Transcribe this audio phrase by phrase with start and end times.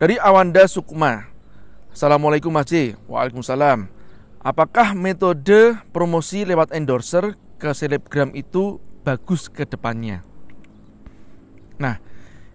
[0.00, 1.28] Dari Awanda Sukma.
[1.92, 2.96] Assalamualaikum Mas J.
[3.04, 3.84] Waalaikumsalam.
[4.40, 10.24] Apakah metode promosi lewat endorser ke selebgram itu bagus ke depannya?
[11.76, 12.00] Nah,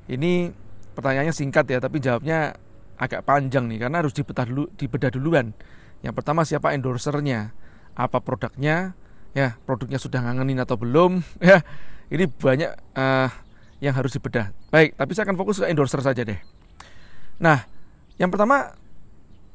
[0.09, 0.49] ini
[0.97, 2.57] pertanyaannya singkat ya, tapi jawabnya
[2.97, 5.53] agak panjang nih karena harus dibedah dulu dibedah duluan.
[6.01, 7.53] Yang pertama siapa endorsernya?
[7.93, 8.97] Apa produknya?
[9.37, 11.21] Ya, produknya sudah ngangenin atau belum?
[11.45, 11.61] Ya,
[12.09, 13.29] ini banyak uh,
[13.85, 14.49] yang harus dibedah.
[14.73, 16.54] Baik, tapi saya akan fokus ke endorser saja deh.
[17.39, 17.67] Nah,
[18.15, 18.75] yang pertama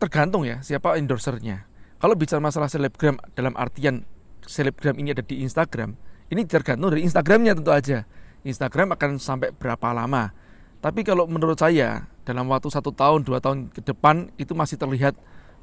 [0.01, 1.65] tergantung ya siapa endorsernya.
[2.01, 4.05] Kalau bicara masalah selebgram dalam artian
[4.45, 5.97] selebgram ini ada di Instagram,
[6.33, 8.09] ini tergantung dari Instagramnya tentu aja.
[8.41, 10.33] Instagram akan sampai berapa lama.
[10.80, 15.12] Tapi kalau menurut saya dalam waktu satu tahun dua tahun ke depan itu masih terlihat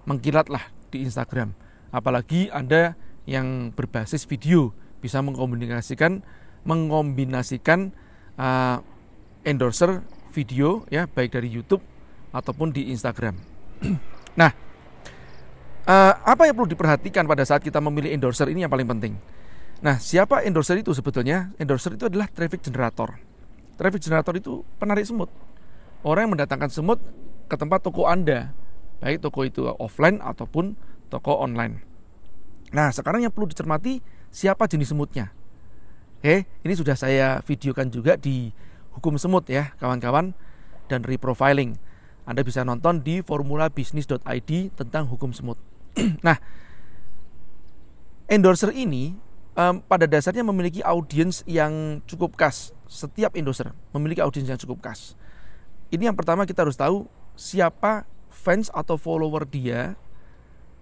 [0.05, 0.61] mengkilat lah
[0.93, 1.57] di Instagram.
[1.89, 2.93] Apalagi anda
[3.25, 6.21] yang berbasis video bisa mengkomunikasikan
[6.69, 7.95] mengkombinasikan
[8.37, 8.77] uh,
[9.41, 10.05] endorser
[10.35, 11.81] video ya baik dari YouTube
[12.37, 13.33] ataupun di Instagram.
[14.39, 14.53] nah,
[15.89, 19.17] uh, apa yang perlu diperhatikan pada saat kita memilih endorser ini yang paling penting.
[19.81, 21.53] Nah, siapa endorser itu sebetulnya?
[21.57, 23.17] Endorser itu adalah traffic generator.
[23.77, 25.29] Traffic generator itu penarik semut.
[26.05, 27.01] Orang yang mendatangkan semut
[27.49, 28.53] ke tempat toko Anda,
[29.01, 30.77] baik toko itu offline ataupun
[31.09, 31.81] toko online.
[32.73, 34.01] Nah, sekarang yang perlu dicermati
[34.33, 35.31] siapa jenis semutnya.
[36.17, 38.49] Oke, ini sudah saya videokan juga di
[38.97, 40.33] hukum semut ya, kawan-kawan
[40.89, 41.77] dan reprofiling.
[42.27, 45.55] Anda bisa nonton di formulabisnis.id tentang hukum semut.
[46.27, 46.35] nah,
[48.27, 49.15] endorser ini
[49.55, 52.75] um, pada dasarnya memiliki audiens yang cukup khas.
[52.91, 55.15] Setiap endorser memiliki audiens yang cukup khas.
[55.87, 57.07] Ini yang pertama kita harus tahu
[57.39, 59.95] siapa fans atau follower dia.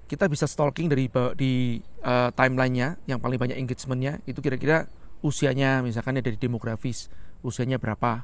[0.10, 4.86] Kita bisa stalking dari di uh, timelinenya yang paling banyak engagementnya itu kira-kira
[5.26, 7.10] usianya misalkan ya dari demografis
[7.42, 8.22] usianya berapa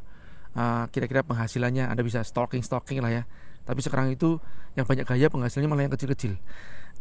[0.52, 3.24] kira kira-kira penghasilannya anda bisa stalking stalking lah ya.
[3.64, 4.42] Tapi sekarang itu
[4.76, 6.36] yang banyak gaya penghasilannya malah yang kecil-kecil.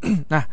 [0.32, 0.44] Nah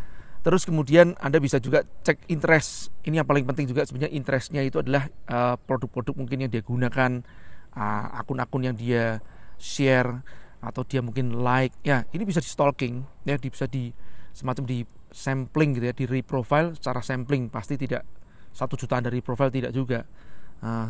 [0.45, 2.89] terus kemudian anda bisa juga cek interest.
[3.03, 7.21] Ini yang paling penting juga sebenarnya interestnya itu adalah uh, produk-produk mungkin yang dia gunakan
[7.75, 9.19] uh, akun-akun yang dia
[9.59, 10.23] share
[10.63, 11.75] atau dia mungkin like.
[11.83, 13.91] Ya ini bisa di stalking ya bisa di
[14.31, 17.51] semacam di sampling gitu ya di reprofile secara sampling.
[17.51, 18.07] Pasti tidak
[18.55, 20.01] satu jutaan dari profil tidak juga.
[20.01, 20.26] ah,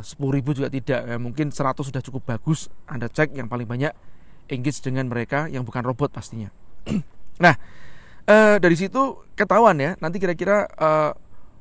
[0.01, 2.72] sepuluh ribu juga tidak ya, mungkin 100 sudah cukup bagus.
[2.88, 3.91] Anda cek yang paling banyak
[4.47, 6.51] engage dengan mereka yang bukan robot pastinya.
[7.38, 7.53] Nah
[8.25, 11.13] uh, dari situ ketahuan ya nanti kira-kira uh,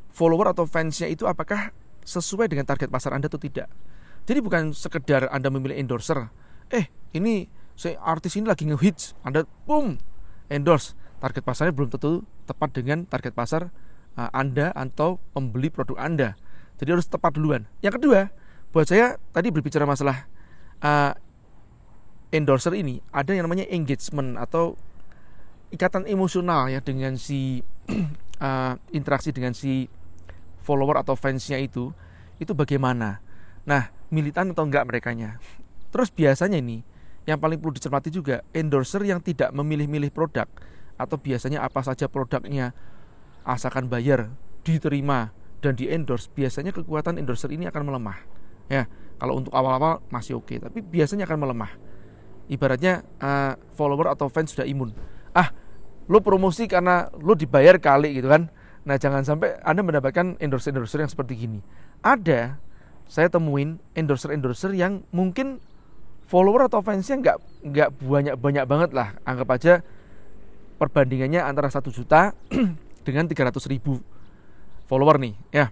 [0.08, 1.68] follower atau fansnya itu apakah
[2.00, 3.68] sesuai dengan target pasar anda atau tidak.
[4.24, 6.32] Jadi bukan sekedar anda memilih endorser.
[6.72, 7.44] Eh ini
[7.76, 9.12] si artis ini lagi ngehits.
[9.20, 10.00] Anda boom
[10.48, 10.96] endorse.
[11.20, 13.68] Target pasarnya belum tentu tepat dengan target pasar
[14.16, 16.36] uh, Anda atau pembeli produk Anda.
[16.76, 17.64] Jadi harus tepat duluan.
[17.80, 18.20] Yang kedua,
[18.72, 20.28] buat saya tadi berbicara masalah
[20.84, 21.12] uh,
[22.34, 24.76] endorser ini ada yang namanya engagement atau
[25.72, 27.64] ikatan emosional ya dengan si
[28.42, 29.88] uh, interaksi dengan si
[30.60, 31.94] follower atau fansnya itu
[32.36, 33.24] itu bagaimana.
[33.64, 35.40] Nah, militan atau enggak merekanya.
[35.88, 36.84] Terus biasanya ini
[37.26, 40.46] yang paling perlu dicermati juga endorser yang tidak memilih-milih produk
[40.96, 42.72] atau biasanya apa saja produknya
[43.42, 44.30] asalkan bayar
[44.62, 45.34] diterima
[45.66, 48.22] dan di endorse biasanya kekuatan endorser ini akan melemah.
[48.70, 48.86] Ya
[49.18, 51.74] kalau untuk awal-awal masih oke okay, tapi biasanya akan melemah.
[52.46, 54.94] Ibaratnya uh, follower atau fans sudah imun.
[55.34, 55.50] Ah
[56.06, 58.46] lo promosi karena lo dibayar kali gitu kan?
[58.86, 61.58] Nah jangan sampai anda mendapatkan endorser endorser yang seperti gini.
[62.06, 62.62] Ada
[63.10, 65.58] saya temuin endorser endorser yang mungkin
[66.30, 67.36] follower atau fansnya nggak
[67.74, 69.18] nggak banyak banyak banget lah.
[69.26, 69.74] Anggap aja
[70.78, 72.30] perbandingannya antara satu juta
[73.06, 73.98] dengan 300 ribu
[74.86, 75.68] follower nih ya.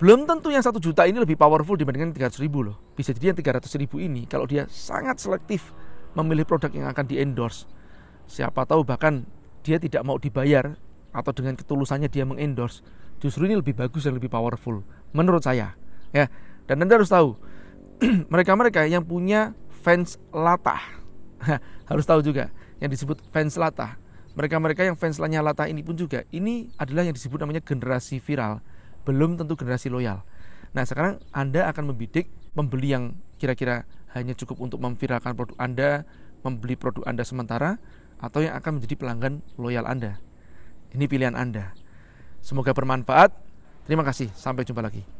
[0.00, 2.80] Belum tentu yang satu juta ini lebih powerful dibandingkan 300 ribu loh.
[2.96, 5.76] Bisa jadi yang 300 ribu ini kalau dia sangat selektif
[6.16, 7.68] memilih produk yang akan di endorse
[8.30, 9.26] siapa tahu bahkan
[9.66, 10.78] dia tidak mau dibayar
[11.10, 12.86] atau dengan ketulusannya dia mengendorse.
[13.20, 15.74] Justru ini lebih bagus dan lebih powerful menurut saya
[16.14, 16.30] ya.
[16.64, 17.34] Dan anda harus tahu
[18.32, 19.52] mereka-mereka yang punya
[19.82, 20.80] fans latah.
[21.90, 22.48] Harus tahu juga
[22.80, 23.99] yang disebut fans latah
[24.34, 28.62] mereka-mereka yang fans Lanyalata ini pun juga ini adalah yang disebut namanya generasi viral
[29.02, 30.22] belum tentu generasi loyal.
[30.76, 33.04] Nah sekarang anda akan membidik pembeli yang
[33.40, 35.90] kira-kira hanya cukup untuk memviralkan produk anda
[36.46, 37.80] membeli produk anda sementara
[38.20, 40.20] atau yang akan menjadi pelanggan loyal anda.
[40.92, 41.72] Ini pilihan anda.
[42.42, 43.32] Semoga bermanfaat.
[43.88, 44.30] Terima kasih.
[44.36, 45.19] Sampai jumpa lagi